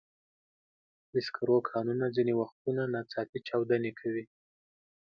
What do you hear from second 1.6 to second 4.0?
کانونه ځینې وختونه ناڅاپي چاودنې